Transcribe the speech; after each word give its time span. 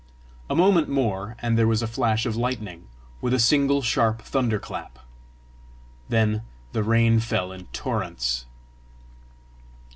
A 0.49 0.55
moment 0.55 0.89
more 0.89 1.35
and 1.43 1.55
there 1.59 1.67
was 1.67 1.83
a 1.83 1.87
flash 1.87 2.25
of 2.25 2.35
lightning, 2.35 2.87
with 3.21 3.35
a 3.35 3.39
single 3.39 3.83
sharp 3.83 4.23
thunder 4.23 4.57
clap. 4.57 4.97
Then 6.09 6.41
the 6.71 6.81
rain 6.81 7.19
fell 7.19 7.51
in 7.51 7.67
torrents. 7.67 8.47